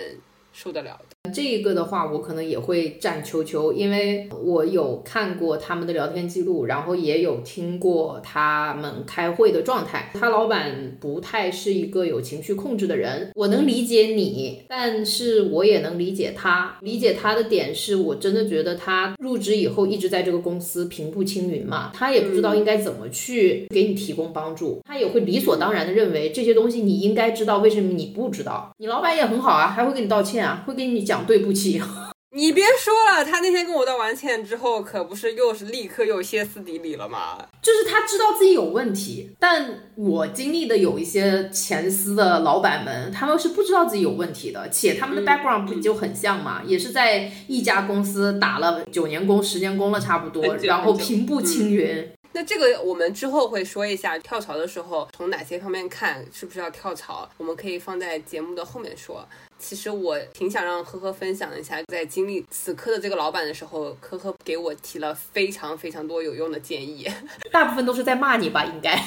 [0.56, 1.30] 受得了的。
[1.34, 10.10] 这一个的话，我可能也会站秋秋，因为我有看过他们的聊天记录，然后也有听过他们开会的状态。
[10.14, 16.78] 他老板不太是一个有情绪控制的人，我能理解你，但是我也能理解他。
[16.80, 28.72] 理解他的点是我真的觉得他入职以后一直在这个公司平步青云嘛，他也不知道应该怎么去给你提供帮助，他也会理所当然的认为这些东西你应该知道，为什么你不知道？
[28.78, 31.26] 你老板也很好啊，还会给你道歉啊，会跟你讲。
[31.26, 31.82] 对不起，
[32.36, 37.38] 你别说了，他那天跟我道完歉之后，可不是又是立刻又歇斯底里了吗？
[37.62, 52.12] 就是他知道自己有问题，但我经历的有一些前司的老板们，他们是不知道自己有问题的，且他们的 background 不就很像嘛，也是在一家公司打了九年工、十年工了差不多，然后平步青云。
[52.36, 59.26] 那这个我们之后会说一下，跳槽的时候从哪些方面看是不是要跳槽，我们可以放在节目的后面说。
[59.58, 67.10] 其实我挺想让呵呵分享一下，在经历此刻的这个老板的时候，呵呵给我提了非常非常多有用的建议，
[67.50, 68.66] 大部分都是在骂你吧？
[68.66, 69.02] 应该。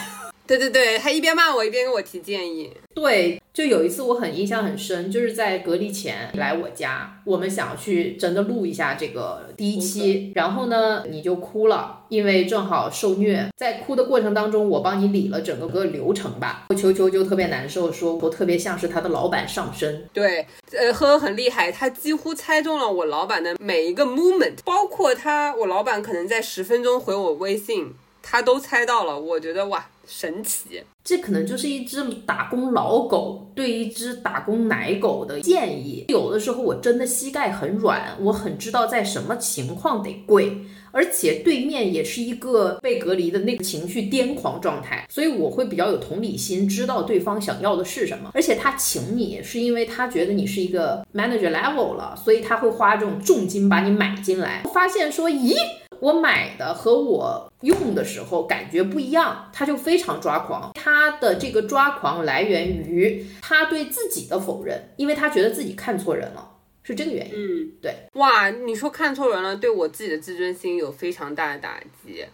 [0.49, 2.73] 对对对，他一边骂我一边给我提建议。
[2.95, 16.65] 对，就有一次我很印象很深，就是在隔离前来我家，我们想要去真的录一下这个第一期，然后呢你就哭了，因为正好受虐，在哭的过程当中，我帮你理了整个个流程吧。
[16.69, 20.09] 我球球就特别难受，说我特别像是他的老板上身。
[20.11, 29.19] 对，呃，呵呵很厉害，他几乎猜中了我老板的每一个 moment，包括他我老板可能在十分钟回我微信，他都猜到了。
[29.19, 29.87] 我觉得哇。
[30.09, 36.05] 神奇，这可能就是一只打工老狗对一只打工奶狗的建议。
[36.07, 40.57] 有的时候我真的膝盖很软，我很知道在什么情况得跪，
[40.91, 48.31] 而且对面也是一个被隔离的那个情绪癫狂状态，所以我会比较有同理心，知道对方想要的是什么。
[48.33, 54.63] 而且他请你是因为他觉得你是一个 manager level 了，所以他会花这种重金把你买进来。
[54.73, 55.53] 发现说，咦？
[55.99, 60.71] 我买的和我用的时候感觉不一样，他就非常抓狂。
[60.73, 66.49] 他的这个抓狂来源于他对自己的否认，因为他觉得自己看错人了，
[66.83, 67.33] 是这个原因。
[67.35, 67.93] 嗯，对。
[68.13, 72.25] 哇，你说看错人了，对我自己的自尊心有非常大的打击。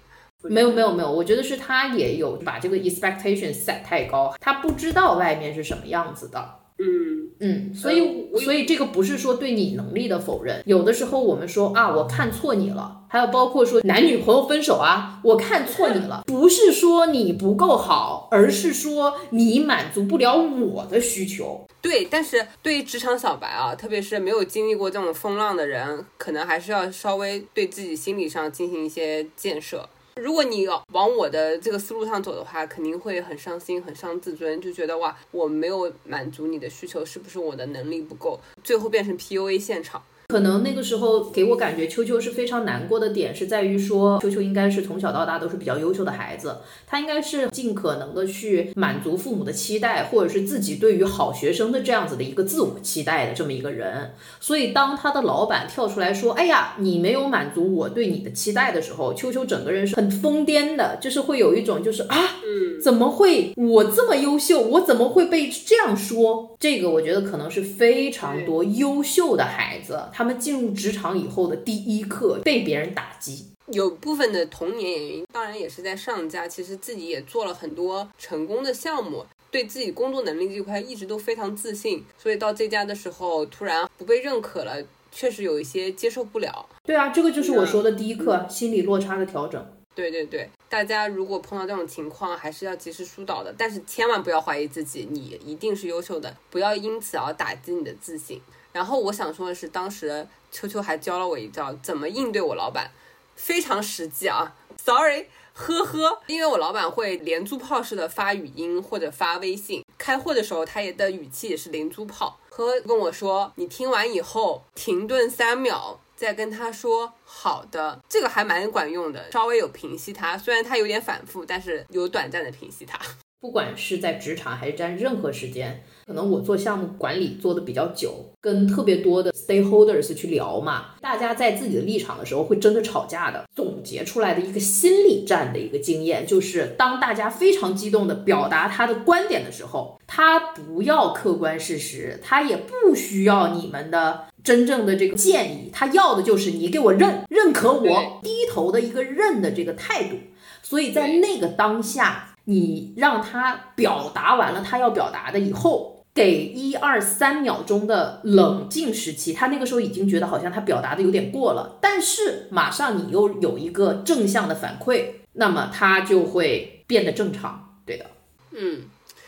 [0.44, 6.60] 没有没有没有，我觉得是他也有把这个 expectation set 太高，他不知道外面是什么样子的。
[6.78, 13.02] 嗯嗯，所以所以这个不是说对你能力的否认，有的时候我们说啊，我看错你了。
[13.08, 21.66] 还有包括说男女朋友分手啊，我看错你了，不是说你不够好，而是说你满足不了我的需求。
[21.82, 29.88] 对，但是对于职场小白啊，特别是没有经历过这种风浪的人，可能还是要稍微对自己心理上进行一些建设。
[30.22, 38.40] 如果你往我的这个思路上走的话，肯定会很伤心，很伤自尊，就觉得哇，我没有满足你的需求，是不是我的能力不够？
[38.64, 40.02] 最后变成 PUA 现场。
[40.28, 46.58] 可能那个时候给我感觉，秋秋是非常难过的点，是在于说，秋秋应该是从小到大都是比较优秀的孩子，
[46.88, 54.14] 他应该是尽可能的去满足父母的期待，或者是自己对于好学生的这样子的一个自我期待的这么一个人。
[54.40, 66.58] 所以当他的老板跳出来说：“哎呀，你没有满足我对你的期待的时候”，秋秋整个人是很疯癫的，就是会有一种就是啊，嗯，怎么会我这么优秀，我怎么会被这样说？
[66.60, 70.00] 这个我觉得可能是非常多优秀的孩子。
[70.18, 86.66] 他们进入职场以后的第一课被别人打击，有部分的童年原因，当然也是在上家，其实自己也做了很多成功的项目，对自己工作能力这块一直都非常自信，所以到这家的时候突然不被认可了，确实有一些接受不了。
[86.86, 89.68] 对啊，这个就是我说的第一课，心理落差的调整。
[89.94, 98.42] 对对对，大家如果碰到这种情况，还是要及时疏导的，但是千万不要怀疑自己，你一定是优秀的，不要因此而打击你的自信。
[98.76, 102.92] 然后我想说的是，当时秋秋还教了我一招，怎么应对我老板，
[103.34, 104.54] 非常实际啊。
[104.76, 112.38] Sorry，呵呵，因为我老板会连珠炮式的发语音或者发微信，开会的时候他也的语气也是连珠炮。
[112.50, 123.00] 呵跟我说，你听完以后停顿三秒，再跟他说好的，这个还蛮管用的，稍微有平息他，虽然他有点反复，但是有短暂的平息他。
[123.40, 133.44] 不管是在职场还是在任何时间，可能我做项目管理做的比较久，跟特别多的 stakeholders 去聊嘛，大家在自己的立场的时候会真的吵架的。
[133.56, 150.18] 总结出来的一个心理战的一个经验，就是当大家非常激动的表达他的观点的时候，他不要客观事实，他也不需要你们的真正的这个建议，他要的就是你给我认认可我低头的一个认的这个态度。
[150.62, 152.30] 所以在那个当下。
[152.48, 167.78] 你让他表达完了他要表达的以后，给一二三秒钟的冷静时期，他那个时候已经觉得好像他表达的有点过了，但是马上你又有一个正向的反馈，那么他就会变得正常。
[167.86, 168.06] 对的，
[168.52, 168.84] 嗯，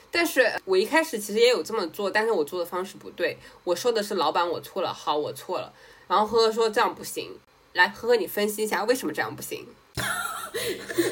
[0.10, 3.38] 但是我一开始其实也有这么做，但是我做的方式不对。
[3.66, 5.74] 我说的是老板我错了，好我错了。
[6.08, 7.32] 然后呵呵说这样不行，
[7.74, 9.68] 来呵呵你分析一下为什么这样不行。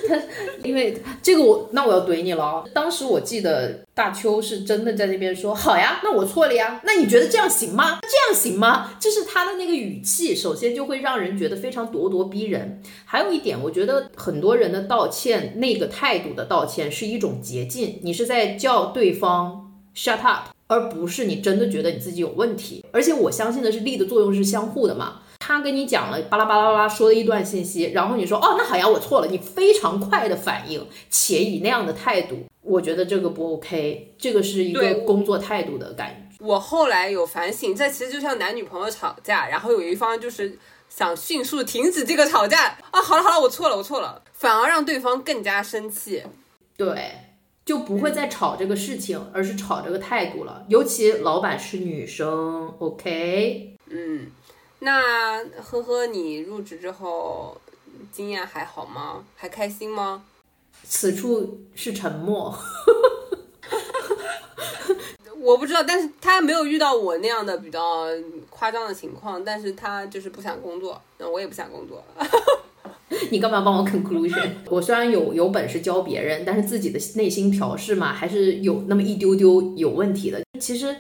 [0.08, 0.22] 他
[0.64, 2.64] 因为这个我那我要怼你了。
[2.74, 8.00] 当时我记得大邱是真的在那边说好呀，那我错了呀，那你觉得这样行吗？
[8.02, 8.92] 这样行吗？
[9.00, 12.82] 这是他的那个语气，首先就会让人觉得非常咄咄逼人。
[13.06, 22.84] 还有一点，我觉得很多人的道歉那个态度的道歉是一种捷径，你是在叫对方 shut up，而不是你真的觉得你自己有问题。
[22.92, 25.22] 而且我相信的是力的作用是相互的嘛。
[25.40, 29.28] 他跟你讲了巴拉巴拉巴拉说了一段信息，然后你说哦，那好呀，我错了。
[29.28, 36.44] 你非常快的反应，且以那样的态度，我觉得这个不 OK，这个是一个工作态度的感觉。
[36.46, 40.58] 我后来有反省，这其实就像男女朋友吵架，然后有一方就是
[40.90, 46.24] 想迅速停止这个吵架啊，好了好了，我错了我错了，反而让对方更加生气。
[46.78, 47.12] 对，
[47.64, 50.66] 就不会再吵这个事情，而是吵这个态度了。
[50.68, 54.28] 尤其老板是女生，OK，嗯。
[54.86, 57.60] 那呵呵，你入职之后
[58.12, 59.26] 经验还好吗？
[59.36, 60.24] 还开心吗？
[60.84, 62.56] 此处是沉默。
[65.42, 68.06] 我不知道，但是他没有遇到我那样的比较
[68.52, 72.04] 夸张的情况，但是他就是不想工作，那我也不想工作。
[73.32, 74.52] 你干嘛帮我 conclusion？
[74.68, 80.44] 我虽然有有本事教别人，但是自己的内心调试嘛，还是有那么一丢丢有问题的。
[80.60, 80.96] 其实。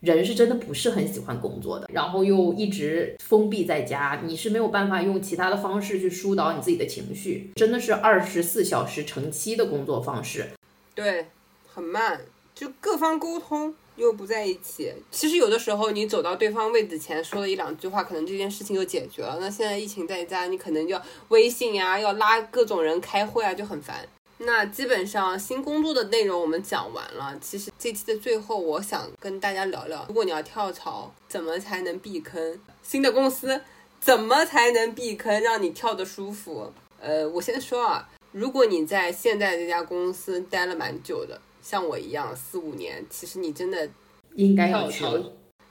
[0.00, 10.50] 人是真的不是很喜欢工作的，然后又一直封闭在家，你是没有办法用其他的方式去疏导你自己的情绪，真的是二十四小时成期的工作方式。
[10.94, 11.26] 对，
[11.66, 12.20] 很慢，
[12.54, 14.92] 就各方沟通又不在一起。
[15.10, 19.38] 其实有的时候你走到对方位子前说了一两句话，可能这件事情就解决了。
[19.40, 24.06] 那现在疫情在家，你可能要微信呀，要拉各种人开会啊，就很烦。
[24.40, 27.36] 那基本上新工作的内容我们讲完了。
[27.40, 32.60] 其实这期的最后，我想跟大家聊聊，如果你要跳槽，怎么才能避坑？
[32.82, 33.60] 新的公司
[34.00, 36.72] 怎么才能避坑，让你跳得舒服？
[37.00, 43.88] 呃，我先说啊，如果你在现在这家公司待了蛮久的，像我一样四五年，其实你真的
[44.36, 45.24] 应该要跳槽。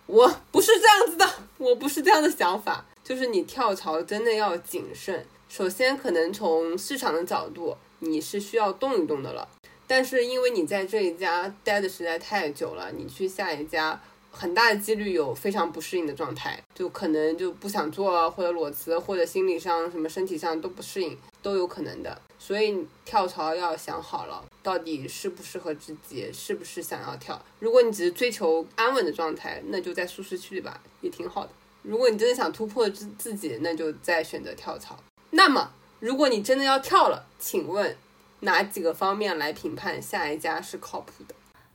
[0.07, 1.25] 我不是这样子的，
[1.57, 5.25] 我不是这样的想法，就是你跳槽真的要谨慎。
[5.47, 7.73] 首先，可能从市场的角度。
[7.99, 9.47] 你是需要动一动的了，
[9.87, 22.21] 但是因为你在这一家待的实在太久了，你去下一家，很大的几率有非常不适应的状态，就可能就不想做，或者裸辞，或者心理上、什么身体上都不适应，都有可能的。
[22.37, 27.43] 所以跳槽要想好了，到底适不适合自己，是不是想要跳。
[27.59, 31.49] 如果你只是追求安稳的状态，那就在舒适区里吧，也挺好的。
[31.81, 34.95] 如果你真的想突破自自己，那就再选择跳槽。
[35.31, 35.71] 那么。
[35.99, 37.95] 如果你真的要跳了，请问
[38.41, 41.33] 哪几个方面来评判下一家是靠谱的？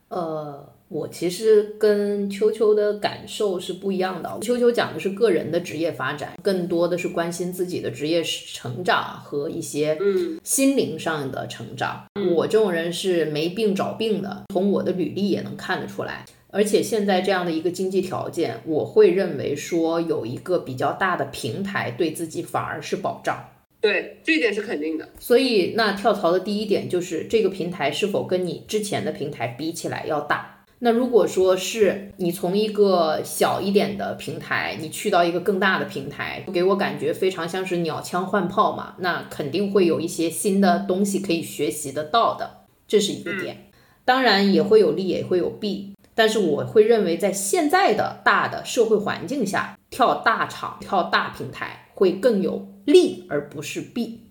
[0.08, 4.38] 呃，我其实跟秋秋的感受是不一样的。
[4.42, 9.98] 秋秋讲的是个人的职业发展，更多的是关心自己的职业成长和一些
[10.44, 12.04] 心灵上的成长。
[12.36, 16.24] 我这种人是没病找病的，从我的履历也能看得出来。
[16.48, 23.48] 而且现在这样的一个经济条件，我会认为说有一个比较大的平台对自己反而是保障。
[23.82, 25.08] 对，这一点是肯定的。
[25.18, 30.64] 所以，那跳槽的第一点就是这个平台是否跟你之前的平台比起来要大。
[30.78, 43.68] 那如果说是你从一个小一点的平台，你去到一个更大的平台，给我感觉非常像是鸟枪换炮嘛，那肯定会有一些新的东西可以学习得到的，这是一个点。
[44.04, 45.92] 当然也会有利，也会有弊。
[46.14, 52.68] 但是我会认为，在现在的大的社会环境下，跳大厂、跳大平台会更有。
[52.84, 54.26] 利而不是弊，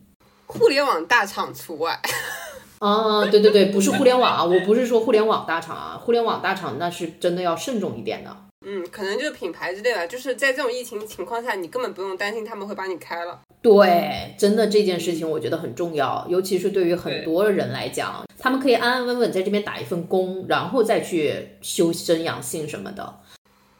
[0.45, 1.99] 互联网大厂除外。
[2.79, 8.35] 啊，对对对，不是互联网啊，我不是说互联网大厂啊，互联网大厂那是真的要慎重一点的。
[8.65, 13.39] 嗯，可能就是品牌之类的，就是在这种疫情情况下，你根本不用担心他们会把你开了。
[13.61, 23.15] 对，真的这件事情我觉得很重要，尤其是对于很多人来讲，他们可以安安稳稳在这边打一份工，然后再去修身养性什么的。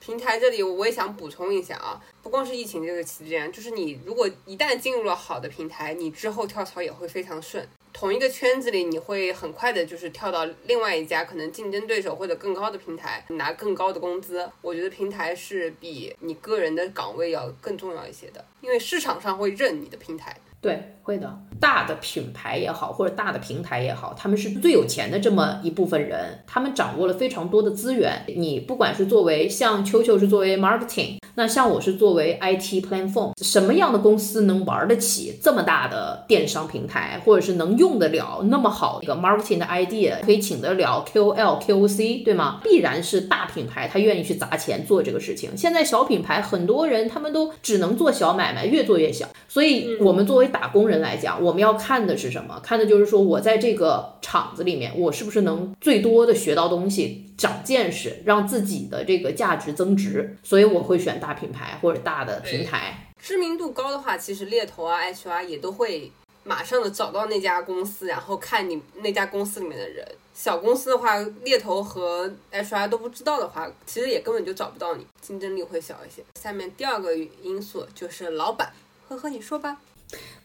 [0.01, 7.65] 平台这里我也想补充一下啊，不光是疫情这个期间，就是你如果一旦进入了好的平台，你之后跳槽也会非常顺。
[7.93, 14.49] 同一个圈子里，你会很快的就是跳到另外一家可能竞争对手或者更高的平台，拿更高的工资。
[14.61, 20.35] 我觉得平台是比你个人的岗位要更重要一些的，因为市场上会认你的平台。
[20.59, 21.39] 对，会的。
[21.61, 28.23] 大的品牌也好，或者大的平台也好，他们是最有钱的这么一部分人，他们掌握了非常多的资源。
[28.35, 42.59] 你不管是作为像球球是作为 marketing，那像我是作为 IT platform，什么样的公司能玩得起这么大的电商平台，或者是能用得了那么好一个 marketing 的 idea，可以请得了 KOL、KOC，对吗？
[42.63, 45.55] 必然是大品牌，他愿意去砸钱做这个事情。
[45.55, 49.27] 现在小品牌很多人他们都只能做小买卖，越做越小。
[49.47, 51.50] 所以，我们作为打工人来讲，我。
[51.51, 52.57] 我们要看的是什么？
[52.63, 60.37] 看的就是说我在这个厂子里面，我是不是能最多的学到东西，长见识，让自己的这个价值增值。
[60.43, 63.11] 所以我会选大品牌或者大的平台。
[63.19, 66.09] 知名度高的话，其实猎头啊、HR 也都会
[66.45, 70.07] 马上的找到那家公司，然后看你那家公司里面的人。
[70.33, 76.23] 小公司的话，猎头和 HR 都不知道的话，其实也根本就找不到你，竞争力会小一些。
[76.39, 78.71] 下面第二个因素就是老板，
[79.09, 79.77] 呵呵，你说吧。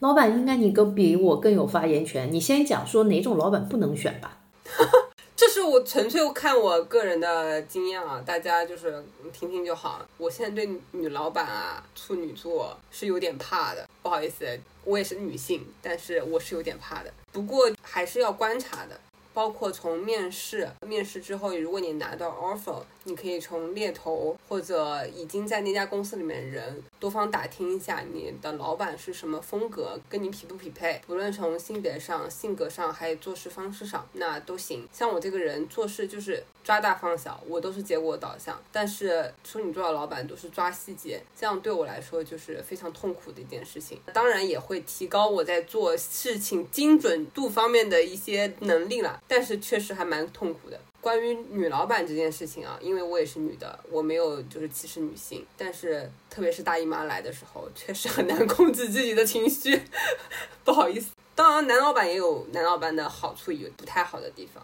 [0.01, 4.39] 老板应该你更比我更有发言权，你先讲说哪种老板不能选吧。
[5.37, 10.01] 这是我纯粹看我个人的经验啊，大家就是听听就好。
[10.17, 14.47] 我现在对女老板啊，处女座是有点怕的，不好意思，
[14.85, 17.13] 我也是女性，但是我是有点怕的。
[17.33, 18.99] 不过还是要观察的。
[19.35, 31.01] 包括从面试，面试之后，如果你拿到 offer，你可以从猎头或者已经在那家公司里面人多方打听一下你的老板是什么风格，跟你匹不匹配。
[31.07, 34.89] 不论从性别上、性格上，还有做事方式上，那都行。
[34.93, 38.61] 像我这个人做事就是抓大放小，我都是结果导向。
[38.73, 44.01] 但是处女座的老板都是抓细节，这样对我来说就是非常痛苦的一件事情。
[44.13, 49.23] 当然也会提高我在做事情精准度方面的一些能力了。
[49.29, 50.81] 但是确实还蛮痛苦的。
[51.07, 59.81] 关于女老板这件事情啊，因为我也是女的，我没有就是歧视女性，但是特别是大姨妈来的时候，确实很难控制自己的情绪。
[60.67, 64.61] 不好意思，当然男老板也有男老板的好处，有不太好的地方。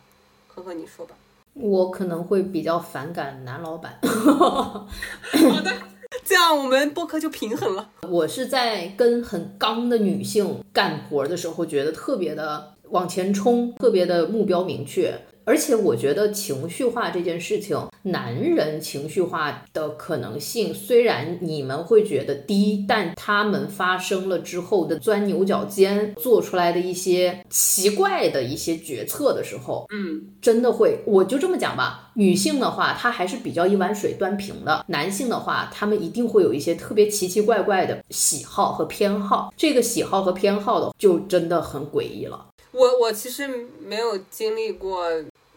[0.48, 1.14] 呵呵，你说吧。
[1.54, 3.96] 我可能会比较反感男老板。
[4.02, 4.88] 好
[5.62, 5.72] 的，
[6.24, 7.88] 这样我们播客就平衡了。
[8.08, 12.72] 我是在跟很刚的女性干活的时候，觉得特别的。
[12.92, 32.10] 往前冲，特别的目标明确，而且我觉得情绪化这件事情，男人情绪化的可能性虽然你们会觉得低，但他们发生了之后的钻牛角尖，做出来的一些奇怪的一些决策的时候，嗯，真的会，我就这么讲吧。
[32.14, 42.46] 女性的话，她还是比较一碗水端平的；男性的话，他们一定会有一些特别奇奇怪怪的喜好和偏好，这个喜好和偏好的就真的很诡异了。
[42.72, 43.46] 我我其实
[43.80, 45.08] 没有经历过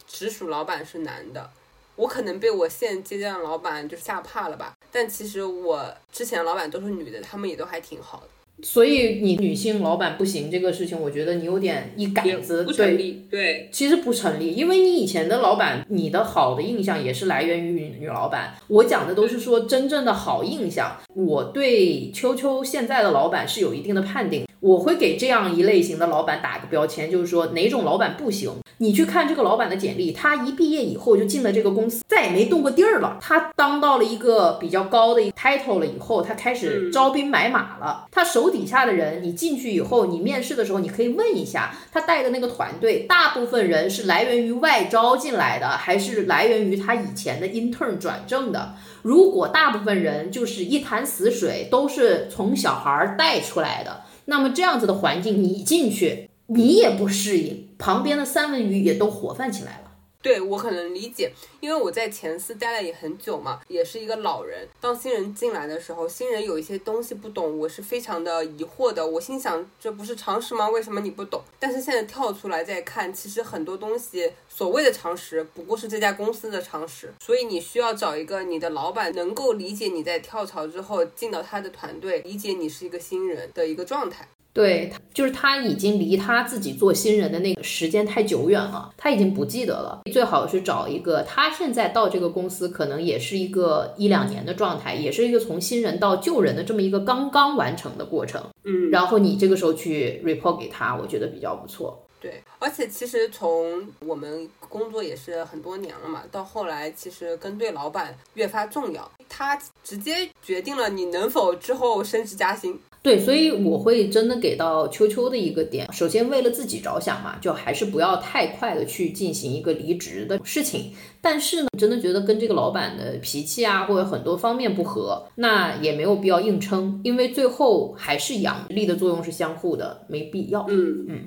[0.06, 1.50] 直属老板是男的，
[1.96, 4.74] 我可能被我现阶段的老板就吓怕了吧。
[4.92, 8.28] 但其实我之前的老板都是女的，他们也都还挺好的。
[8.64, 13.28] 所以你女性老板不行这个事情，我觉得你有点一杆子不成立。
[13.30, 18.56] 对，其实不成立，因为你以前的老板，你的好的印象也是来源于女老板。
[18.68, 20.98] 我讲的都是说真正的好印象。
[21.14, 24.48] 我对秋秋现在的老板是有一定的判定。
[24.66, 28.52] 我会给这样一类型的老板打个标签，就是说哪种老板不行。
[28.80, 33.20] 你去看这个老板的简历，他一毕业以后就进了这个公司，再也没动过地儿了。
[33.22, 38.08] 他当到了一个比较高的 title 了以后，他开始招兵买马了。
[38.10, 48.74] 他手底下的人，你进去以后，你面试的时候，你可以问一下他带的那个团队，大部分人是来源于外招进来的，还是来源于他以前的 intern 转正的？
[49.04, 54.02] 如果大部分人就是一潭死水，都是从小孩带出来的。
[54.26, 59.85] 那么这样子的环境，你进去，你也不适应，旁边的三文鱼也都活泛起来了。
[60.26, 64.68] 对我可能理解，因为我在前司待了也很久嘛，也是一个老人。
[64.82, 69.06] 当新人进来的时候，新人有一些东西不懂，我是非常的疑惑的。
[69.06, 70.68] 我心想，这不是常识吗？
[70.68, 71.44] 为什么你不懂？
[71.60, 77.14] 但是现在跳出来再看，其实很多东西所谓的常识，不过是这家公司的常识。
[77.20, 84.28] 所以你需要找一个你的老板能够理解你在跳槽之后进到他的团队，理解你是一个新人的一个状态。
[84.56, 90.04] 对，就是他已经离他自己做新人的那个时间太久远了，他已经不记得了。
[90.14, 98.42] 最好是找一个他现在到这个公司可能也是一个一两年的状态，也是一个从新人到旧人的这么一个刚刚完成的过程。
[98.64, 102.02] 嗯，然后你这个时候去 report 给他，我觉得比较不错。
[102.22, 112.80] 对，而且其实从我们工作也是很多年了嘛，到后来其实跟对老板越发重要，他直接决定了你能否之后升职加薪。
[113.06, 115.88] 对，所以我会真的给到秋秋的一个点。
[115.94, 120.92] 首先，为了自己着想嘛，就还是不要太快的去进行一个离职的事情。
[121.22, 130.66] 但是呢，真的觉得跟这个老板的脾气啊，或者很多方面不合，那也没有必要硬撑，因为最后还是阳力的作用是相互的，没必要。
[130.68, 131.26] 嗯嗯，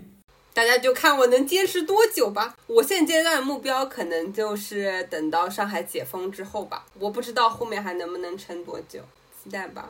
[0.53, 2.57] 大家就看我能坚持多久吧。
[2.67, 8.99] 我现阶段的目标可能就是等到上海解封之后吧，我不知道后面还能不能撑多久，
[9.41, 9.89] 期待吧。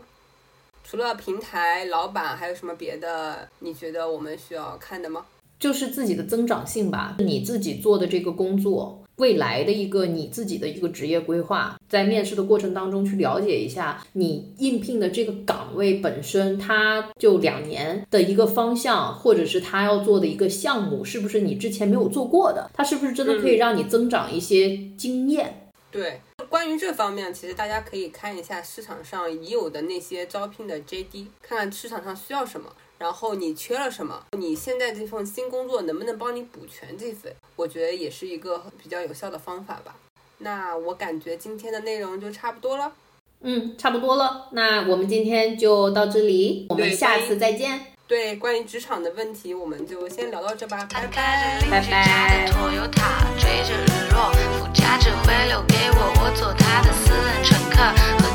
[0.90, 3.46] 除了平台老板，还有什么别的？
[3.58, 5.22] 你觉得我们需要看的吗？
[5.60, 7.16] 就是自己的增长性吧。
[7.18, 22.70] 你自己做的这个工作，未来的一个你自己的一个职业规划，在面试的过程当中去了解一下你应聘的这个岗位本身，它就两年的一个方向，或者是他要做的一个项目，是不是你之前没有做过的？
[22.72, 25.67] 它是不是真的可以让你增长一些经验？
[25.90, 26.20] 对，
[26.50, 32.70] 关于这方面，其实大家可以看一下市场上已有的那些招聘的 JD，看看市场上需要什么。
[32.98, 34.24] 然后你缺了什么？
[34.36, 37.32] 你现在这份新工作能不能帮你补全这份？
[37.54, 39.96] 我觉得也是一个比较有效的方法吧。
[40.38, 42.92] 那我感觉今天的内容就差不多了。
[43.40, 44.48] 嗯，差不多了。
[44.52, 47.92] 那我们今天就到这里，我们下次再见。
[48.08, 50.88] 对，关于职场的问题，我们就先聊到这吧。
[50.90, 54.32] 拜开着拜的 Toyota，追着日落。
[54.58, 57.76] 副驾只会留给我，我做的私人乘客。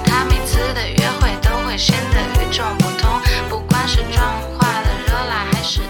[0.06, 3.20] 和每次的约会都会显得与众不同，
[3.50, 5.82] 不管是妆化的热辣还是。